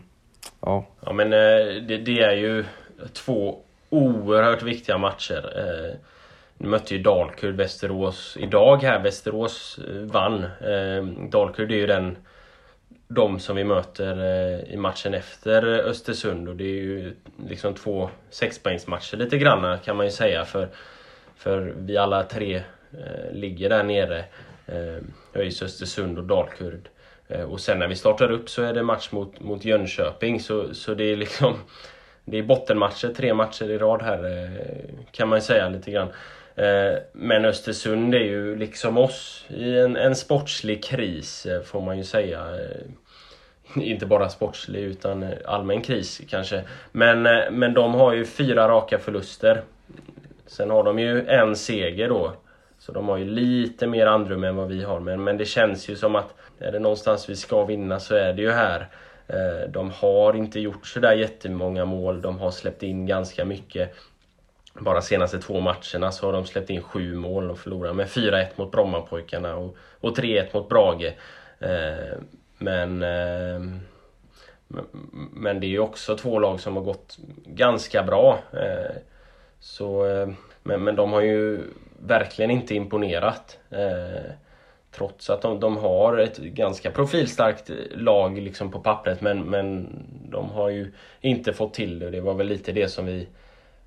[0.61, 0.87] ja.
[1.01, 2.65] Ja men eh, det, det, är ju
[3.13, 3.59] två
[3.91, 5.53] oerhört viktiga matcher.
[5.57, 5.97] Eh,
[6.59, 9.03] nu mötte ju Dalkurd Västerås idag här.
[9.03, 10.45] Västerås eh, vann.
[10.45, 12.17] Eh, Dalkurd är ju den
[13.09, 17.17] de som vi möter eh, i matchen efter Östersund och det är ju
[17.49, 20.69] liksom två sexpoängsmatcher lite grann kan man ju säga för,
[21.37, 22.63] för vi alla tre
[23.33, 24.25] ligger där nere.
[24.71, 26.89] Eh, ÖIS, Östersund och Dalkurd.
[27.29, 30.75] Eh, och sen när vi startar upp så är det match mot, mot Jönköping så,
[30.75, 31.55] så det är liksom
[32.25, 36.09] det är bottenmatcher, tre matcher i rad här eh, kan man ju säga lite grann.
[36.55, 42.05] Eh, men Östersund är ju liksom oss i en, en sportslig kris får man ju
[42.05, 42.59] säga
[43.75, 46.63] inte bara sportslig utan allmän kris kanske.
[46.93, 47.23] Men,
[47.59, 49.63] men de har ju fyra raka förluster.
[50.47, 52.33] Sen har de ju en seger då.
[52.81, 55.01] Så de har ju lite mer andrum än vad vi har.
[55.01, 58.33] Men, men det känns ju som att är det någonstans vi ska vinna så är
[58.33, 58.89] det ju här.
[59.27, 62.23] Eh, de har inte gjort sådär jättemånga mål.
[62.23, 63.95] De har släppt in ganska mycket.
[64.75, 68.47] Bara senaste två matcherna så har de släppt in sju mål och förlorat med 4-1
[68.57, 71.15] mot Brommapojkarna och, och 3-1 mot Brage.
[71.59, 72.19] Eh,
[72.59, 73.61] men, eh,
[74.69, 74.85] Men,
[75.33, 78.39] men det är ju också två lag som har gått ganska bra.
[78.53, 78.97] Eh,
[79.61, 80.29] så, eh,
[80.63, 81.61] men, men de har ju
[82.01, 83.59] verkligen inte imponerat.
[83.71, 84.33] Eh,
[84.91, 89.89] trots att de, de har ett ganska profilstarkt lag liksom på pappret men, men
[90.31, 92.11] de har ju inte fått till det.
[92.11, 93.29] Det var väl lite det som vi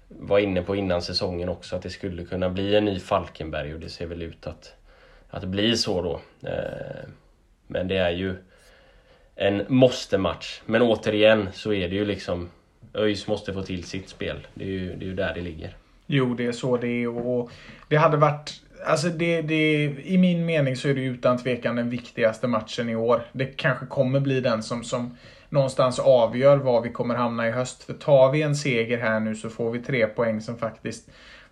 [0.07, 3.79] var inne på innan säsongen också att det skulle kunna bli en ny Falkenberg och
[3.79, 4.73] det ser väl ut att,
[5.29, 6.19] att det blir så då.
[6.49, 7.07] Eh,
[7.67, 8.35] men det är ju
[9.35, 10.61] en måste-match.
[10.65, 12.49] Men återigen så är det ju liksom
[12.93, 14.47] ÖIS måste få till sitt spel.
[14.53, 15.77] Det är ju, det är ju där det ligger.
[16.15, 17.51] Jo, det är så det är och
[17.87, 21.89] det hade varit Alltså det, det, I min mening så är det utan tvekan den
[21.89, 23.21] viktigaste matchen i år.
[23.31, 25.17] Det kanske kommer bli den som, som
[25.49, 27.83] någonstans avgör var vi kommer hamna i höst.
[27.83, 31.09] För tar vi en seger här nu så får vi tre poäng som faktiskt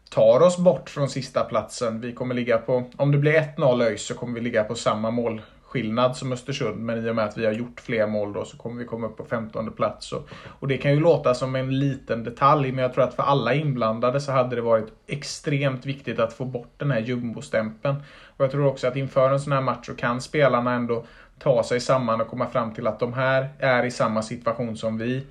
[0.09, 2.01] tar oss bort från sista platsen.
[2.01, 5.11] Vi kommer ligga på, om det blir 1-0 ÖIS så kommer vi ligga på samma
[5.11, 6.77] mål skillnad som Östersund.
[6.77, 9.07] Men i och med att vi har gjort fler mål då så kommer vi komma
[9.07, 10.11] upp på 15 plats.
[10.11, 10.29] Och,
[10.59, 13.53] och det kan ju låta som en liten detalj men jag tror att för alla
[13.53, 17.95] inblandade så hade det varit extremt viktigt att få bort den här jumbostämpeln.
[18.37, 21.05] Och jag tror också att inför en sån här match så kan spelarna ändå
[21.39, 24.97] ta sig samman och komma fram till att de här är i samma situation som
[24.97, 25.25] vi.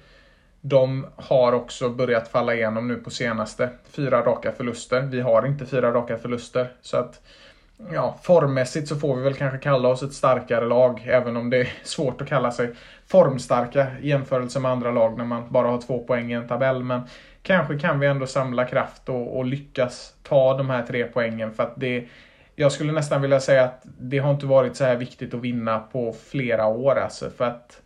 [0.61, 3.71] De har också börjat falla igenom nu på senaste.
[3.91, 5.01] Fyra raka förluster.
[5.01, 6.73] Vi har inte fyra raka förluster.
[6.81, 7.21] Så att
[7.93, 11.03] ja, formmässigt så får vi väl kanske kalla oss ett starkare lag.
[11.07, 12.75] Även om det är svårt att kalla sig
[13.07, 16.83] formstarka i jämförelse med andra lag när man bara har två poäng i en tabell.
[16.83, 17.03] Men
[17.43, 21.55] kanske kan vi ändå samla kraft och, och lyckas ta de här tre poängen.
[21.55, 22.09] För att det,
[22.57, 25.79] jag skulle nästan vilja säga att det har inte varit så här viktigt att vinna
[25.79, 26.99] på flera år.
[26.99, 27.81] Alltså, för att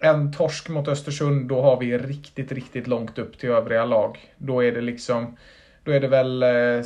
[0.00, 4.18] en torsk mot Östersund, då har vi riktigt, riktigt långt upp till övriga lag.
[4.36, 5.36] Då är det liksom,
[5.84, 6.82] då är det väl eh,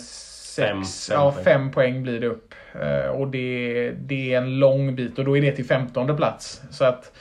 [0.60, 1.44] Fem, sex, ja, poäng.
[1.44, 2.54] fem poäng blir det upp.
[2.72, 6.62] Eh, och det, det är en lång bit och då är det till 15 plats.
[6.70, 7.12] Så att,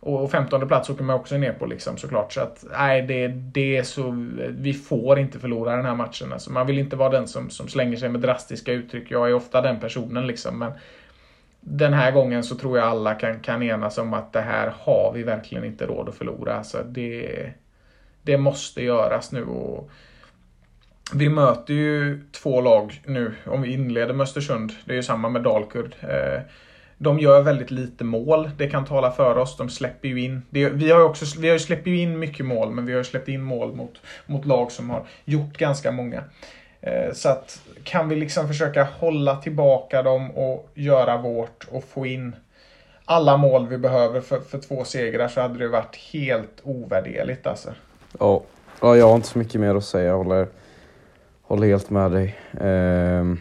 [0.00, 2.32] och 15 plats åker man också ner på liksom såklart.
[2.32, 6.32] Så att nej, det, det är så, vi får inte förlora den här matchen.
[6.32, 9.10] Alltså, man vill inte vara den som, som slänger sig med drastiska uttryck.
[9.10, 10.58] Jag är ofta den personen liksom.
[10.58, 10.72] Men
[11.60, 15.12] den här gången så tror jag alla kan, kan enas om att det här har
[15.14, 16.54] vi verkligen inte råd att förlora.
[16.54, 17.50] Alltså det,
[18.22, 19.44] det måste göras nu.
[19.44, 19.90] Och,
[21.14, 24.72] vi möter ju två lag nu, om vi inleder med Östersund.
[24.84, 25.94] Det är ju samma med Dalkurd.
[26.00, 26.40] Eh,
[26.98, 28.50] de gör väldigt lite mål.
[28.56, 29.56] Det kan tala för oss.
[29.56, 30.42] De släpper ju in.
[30.50, 33.02] Det, vi har ju också, vi har ju släppt in mycket mål, men vi har
[33.02, 36.24] släppt in mål mot, mot lag som har gjort ganska många.
[36.80, 42.06] Eh, så att kan vi liksom försöka hålla tillbaka dem och göra vårt och få
[42.06, 42.36] in
[43.04, 47.70] alla mål vi behöver för, för två segrar så hade det varit helt ovärderligt alltså.
[48.18, 48.42] Ja,
[48.80, 50.08] ja, jag har inte så mycket mer att säga.
[50.08, 50.46] Jag håller,
[51.50, 52.38] håller helt med dig.
[52.60, 53.38] Ehm,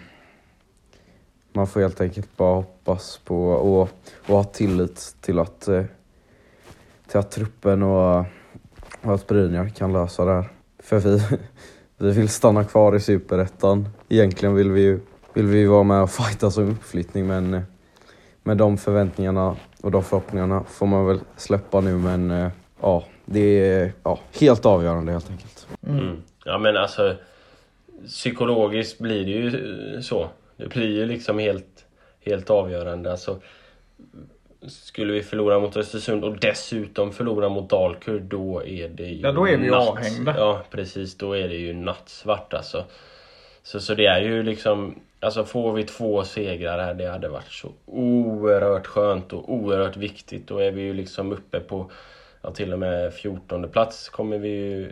[1.53, 3.89] man får helt enkelt bara hoppas på och,
[4.27, 5.83] och ha tillit till att, eh,
[7.07, 8.25] till att truppen och,
[9.01, 10.49] och att Brynjar kan lösa det här.
[10.79, 11.21] För vi,
[11.97, 13.89] vi vill stanna kvar i Superettan.
[14.09, 14.99] Egentligen vill vi ju
[15.33, 17.61] vill vi vara med och fighta som uppflyttning men eh,
[18.43, 22.49] med de förväntningarna och de förhoppningarna får man väl släppa nu men eh,
[22.81, 25.67] ja, det är ja, helt avgörande helt enkelt.
[25.87, 26.21] Mm.
[26.45, 27.15] Ja men alltså
[28.05, 29.47] Psykologiskt blir det ju
[29.95, 30.29] eh, så.
[30.57, 31.85] Det blir ju liksom helt,
[32.25, 33.11] helt avgörande.
[33.11, 33.39] Alltså,
[34.67, 39.31] skulle vi förlora mot Östersund och dessutom förlora mot Dalkurd då är det ju Ja,
[39.31, 39.89] då är vi natt.
[39.89, 40.35] avhängda.
[40.37, 42.83] Ja precis, då är det ju nattsvart alltså.
[43.63, 47.51] Så, så det är ju liksom Alltså får vi två segrar här det hade varit
[47.51, 50.47] så oerhört skönt och oerhört viktigt.
[50.47, 51.91] Då är vi ju liksom uppe på
[52.41, 54.91] ja, till och med 14 plats kommer vi ju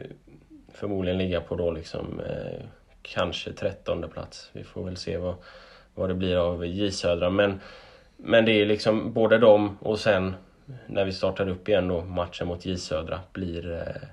[0.74, 2.66] förmodligen ligga på då liksom eh,
[3.14, 4.50] kanske 13 plats.
[4.54, 5.36] Vi får väl se vad,
[5.96, 7.30] vad det blir av J Södra.
[7.30, 7.60] Men,
[8.18, 10.34] men det är liksom både dem och sen
[10.86, 14.08] när vi startar upp igen då matchen mot J Södra blir, eh,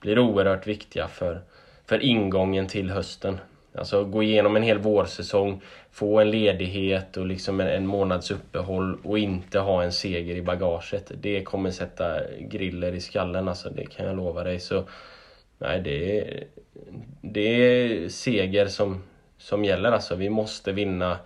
[0.00, 1.40] blir oerhört viktiga för,
[1.86, 3.38] för ingången till hösten.
[3.78, 8.98] Alltså gå igenom en hel vårsäsong, få en ledighet och liksom en, en månads uppehåll
[9.02, 11.12] och inte ha en seger i bagaget.
[11.20, 14.60] Det kommer sätta griller i skallen alltså, det kan jag lova dig.
[14.60, 14.84] Så
[15.66, 16.44] nej, det är,
[17.22, 19.02] det är seger som,
[19.38, 20.14] som gäller alltså.
[20.14, 21.18] Vi måste vinna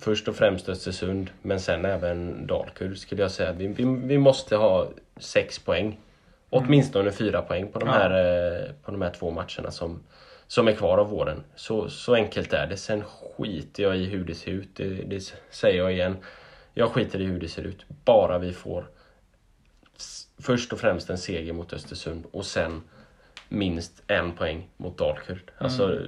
[0.00, 3.52] först och främst Östersund, men sen även Dalkurd skulle jag säga.
[3.52, 6.00] Vi, vi, vi måste ha sex poäng.
[6.50, 7.92] Åtminstone fyra poäng på de, Ja.
[7.94, 8.10] här,
[8.64, 10.02] eh, på de här två matcherna som,
[10.46, 11.44] som är kvar av våren.
[11.56, 12.76] Så, så enkelt är det.
[12.76, 14.68] Sen skiter jag i hur det ser ut.
[14.76, 16.16] Det, det säger jag igen.
[16.74, 17.84] Jag skiter i hur det ser ut.
[18.04, 18.84] Bara vi får
[20.38, 22.82] först och främst en seger mot Östersund och sen
[23.52, 25.50] minst en poäng mot Dalkurd.
[25.58, 25.98] Alltså,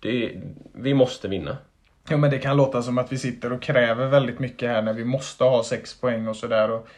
[0.00, 0.32] det,
[0.74, 1.56] vi måste vinna.
[2.10, 4.92] Jo men det kan låta som att vi sitter och kräver väldigt mycket här när
[4.92, 6.70] vi måste ha sex poäng och sådär.
[6.70, 6.88] Och,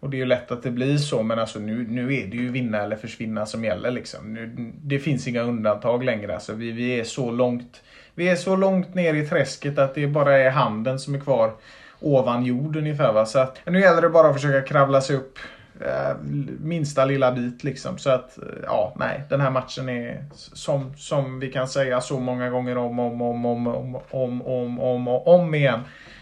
[0.00, 2.36] Och det är ju lätt att det blir så, men alltså nu, nu är det
[2.36, 3.90] ju vinna eller försvinna som gäller.
[3.90, 4.34] Liksom.
[4.34, 6.34] Nu, det finns inga undantag längre.
[6.34, 7.82] Alltså, vi, vi, är så långt,
[8.14, 11.52] vi är så långt ner i träsket att det bara är handen som är kvar
[12.00, 13.12] ovan jord ungefär.
[13.12, 13.26] Va?
[13.26, 15.38] Så att, nu gäller det bara att försöka kravla sig upp
[15.80, 16.16] Eh,
[16.60, 17.98] minsta lilla bit liksom.
[17.98, 22.20] Så att, eh, ja, nej, den här matchen är som, som vi kan säga så
[22.20, 25.80] många gånger om, om, om, om, om, om, om, om, om, om igen.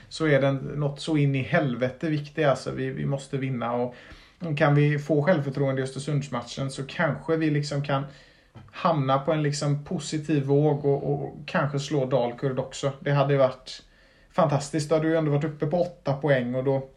[0.09, 2.71] Så är den något så in i helvete viktig alltså.
[2.71, 3.95] Vi, vi måste vinna och
[4.57, 8.03] kan vi få självförtroende i Östersundsmatchen så kanske vi liksom kan
[8.71, 12.93] hamna på en liksom positiv våg och, och kanske slå Dalkurd också.
[13.01, 13.83] Det hade varit
[14.31, 14.89] fantastiskt.
[14.89, 16.89] Då hade vi ändå varit uppe på åtta poäng och då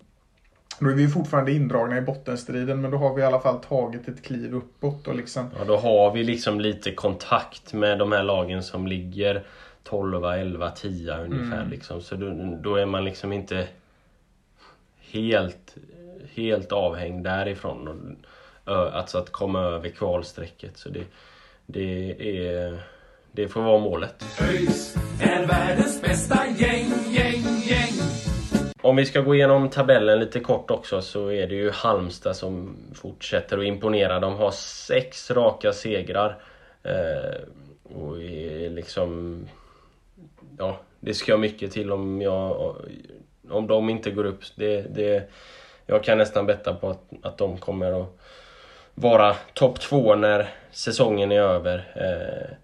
[0.80, 4.08] då är vi fortfarande indragna i bottenstriden men då har vi i alla fall tagit
[4.08, 5.08] ett kliv uppåt.
[5.08, 5.50] Och liksom...
[5.60, 9.44] Ja, då har vi liksom lite kontakt med de här lagen som ligger
[9.84, 11.58] 12, 11, 10 ungefär.
[11.58, 11.70] Mm.
[11.70, 12.02] Liksom.
[12.02, 13.68] Så då, då är man liksom inte
[15.00, 15.76] helt,
[16.34, 18.18] helt avhängd därifrån.
[18.66, 20.78] Och, alltså att komma över kvalstrecket.
[20.78, 21.04] Så det,
[21.66, 22.12] det,
[22.48, 22.80] är,
[23.32, 24.26] det får vara målet.
[24.42, 27.29] ÖIS är världens bästa gäng, gäng.
[28.82, 32.78] Om vi ska gå igenom tabellen lite kort också så är det ju Halmstad som
[32.96, 34.20] fortsätter att imponera.
[34.20, 36.38] De har sex raka segrar.
[36.84, 37.42] Eh,
[37.96, 39.40] och är liksom...
[40.58, 42.76] Ja, det ska mycket till om jag...
[43.50, 44.42] Om de inte går upp.
[44.56, 45.30] Det, det,
[45.86, 48.20] jag kan nästan betta på att, att de kommer att
[48.96, 51.78] vara topp två när säsongen är över.
[51.96, 52.56] Eh,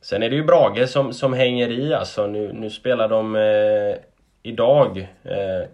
[0.00, 2.26] sen är det ju Brage som, som hänger i alltså.
[2.26, 4.11] Nu, nu spelar de eh,
[4.42, 5.68] idag eh,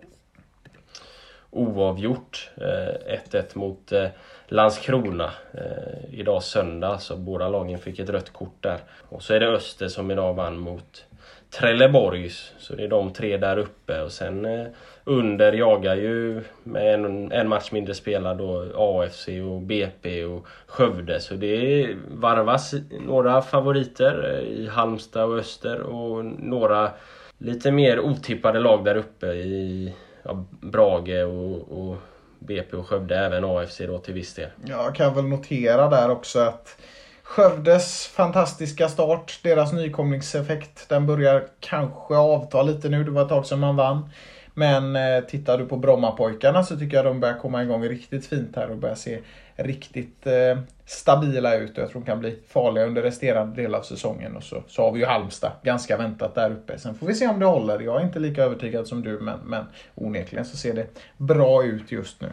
[1.50, 2.50] oavgjort.
[2.56, 4.08] Eh, 1-1 mot eh,
[4.46, 6.98] Landskrona eh, idag söndag.
[6.98, 8.78] Så båda lagen fick ett rött kort där.
[9.08, 11.04] Och så är det Öster som idag vann mot
[11.50, 12.52] Trelleborgs.
[12.58, 14.02] Så det är de tre där uppe.
[14.02, 14.66] Och sen eh,
[15.04, 21.20] under jagar ju med en, en match mindre spelad då AFC och BP och Skövde.
[21.20, 26.90] Så det varvas några favoriter eh, i Halmstad och Öster och några
[27.39, 31.97] lite mer otippade lag där uppe i ja, Brage och, och
[32.39, 34.51] BP och Skövde, även AFC då till viss del.
[34.66, 36.76] Jag kan väl notera där också att
[37.22, 43.05] Skövdes fantastiska start, deras nykomlingseffekt, den börjar kanske avta lite nu.
[43.05, 44.11] Det var ett tag sedan man vann.
[44.55, 48.57] Men eh, tittar du på Brommapojkarna så tycker jag de börjar komma igång riktigt fint
[48.57, 49.20] här och börjar se
[49.57, 50.59] riktigt eh,
[50.89, 51.78] stabila ut.
[51.78, 54.36] Och jag tror de kan bli farliga under resterande del av säsongen.
[54.36, 56.78] Och så, så har vi ju Halmstad, ganska väntat där uppe.
[56.78, 57.80] Sen får vi se om det håller.
[57.80, 59.64] Jag är inte lika övertygad som du, men, men
[59.95, 60.86] onekligen så ser det
[61.16, 62.28] bra ut just nu.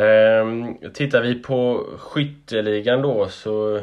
[0.00, 3.80] Um, tittar vi på skytteligan då så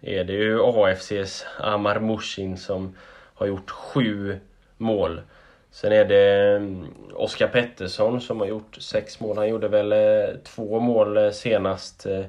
[0.00, 2.96] är det ju AFCs Amar Mushin som
[3.34, 4.38] har gjort sju
[4.76, 5.20] mål.
[5.70, 9.38] Sen är det mm, Oskar Pettersson som har gjort sex mål.
[9.38, 12.24] Han gjorde väl eh, två mål eh, senast eh,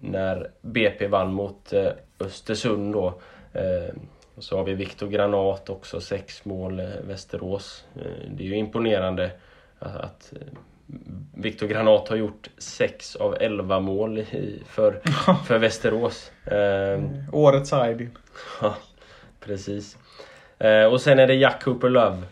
[0.00, 1.88] när BP vann mot eh,
[2.20, 3.20] Östersund då.
[3.52, 3.94] Eh,
[4.38, 7.84] så har vi Viktor Granat också, sex mål, eh, Västerås.
[7.96, 9.30] Eh, det är ju imponerande
[9.78, 10.58] att, eh,
[11.34, 15.00] Viktor Granat har gjort 6 av 11 mål i, för,
[15.46, 16.32] för Västerås.
[16.44, 18.10] Eh, Årets Aydin.
[18.60, 18.76] Ja,
[19.40, 19.96] precis.
[20.58, 22.22] Eh, och sen är det Jack Cooper Love.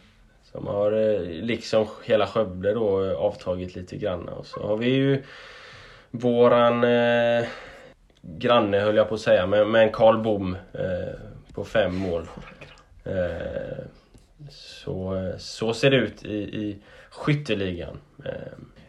[0.52, 4.28] Som har, eh, liksom hela Skövde då, eh, avtagit lite grann.
[4.28, 5.22] Och så har vi ju
[6.14, 7.46] våran eh,
[8.22, 11.14] granne höll jag på att säga, men, men Karl Bom eh,
[11.54, 12.28] på fem mål.
[13.04, 13.84] Eh,
[14.50, 16.78] så, så ser det ut i, i
[17.10, 17.98] skytteligan.
[18.24, 18.32] Eh,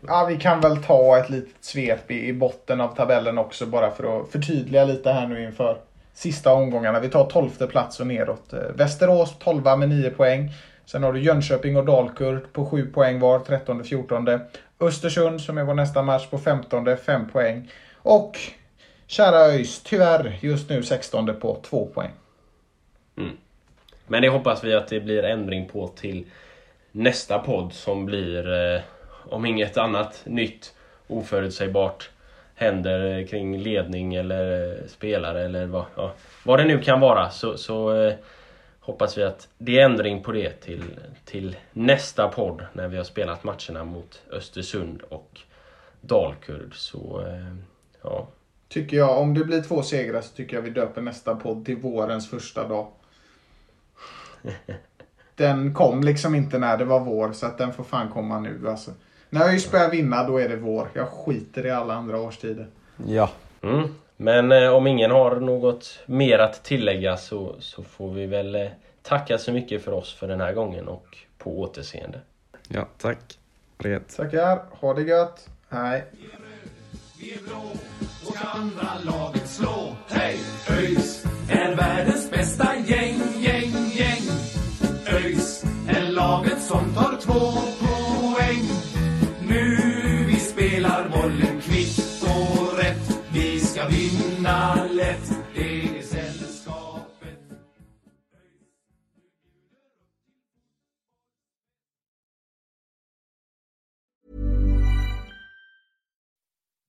[0.08, 3.92] Ja, vi kan väl ta ett litet svep i, i botten av tabellen också bara
[3.92, 5.78] för att förtydliga lite här nu inför
[6.14, 7.00] sista omgångarna.
[7.00, 8.54] Vi tar 12 plats och neråt.
[8.54, 10.52] Eh, Västerås 12 med 9 poäng.
[10.86, 14.26] Sen har du Jönköping och Dalkurd på 7 poäng var, 13 och 14.
[14.80, 17.72] Östersund som är vår nästa match på 15, 5 poäng.
[17.96, 18.38] Och
[19.08, 22.12] kära ÖIS, tyvärr just nu 16 på 2 poäng.
[23.18, 23.38] Mm.
[24.08, 26.26] Men det hoppas vi att det blir ändring på till
[26.92, 28.82] nästa podd som blir, eh,
[29.30, 30.74] om inget annat nytt
[31.08, 32.10] oförutsägbart
[32.56, 36.14] händer kring ledning eller spelare eller vad, ja,
[36.44, 38.14] vad det nu kan vara så, så eh,
[38.86, 40.84] hoppas vi att det är ändring på det till,
[41.26, 45.40] till nästa podd när vi har spelat matcherna mot Östersund och
[46.02, 46.76] Dalkurd.
[46.76, 47.56] Så eh,
[48.02, 48.28] ja,
[48.70, 51.78] Tycker jag, om det blir två segrar så tycker jag vi döper nästa podd till
[51.78, 52.88] vårens första dag.
[55.36, 58.70] Den kom liksom inte när det var vår så att den får fan komma nu
[58.70, 58.92] alltså.
[59.30, 60.90] När ÖIS börjar vinna då är det vår.
[60.94, 62.68] Jag skiter i alla andra årstider.
[63.08, 63.30] Ja.
[63.62, 63.96] Mm.
[64.18, 68.68] Men eh, om ingen har något mer att tillägga så, så får vi väl eh,
[69.02, 72.20] tacka så mycket för oss för den här gången och på återseende.
[72.68, 73.40] Ja, tack.
[73.84, 74.16] Gött.
[74.16, 74.62] Tackar.
[74.72, 75.50] Ha det gött.
[75.70, 76.04] Hej.
[77.20, 77.72] Vi är blå
[78.26, 79.96] och ska andra laget slå.
[80.08, 80.40] Hej!
[80.70, 84.22] ÖIS är världens bästa gäng, gäng, gäng.
[85.08, 87.75] ÖIS är laget som tar två